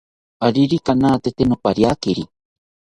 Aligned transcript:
Aririka 0.45 0.91
natete 0.99 1.43
nopariekari 1.45 2.23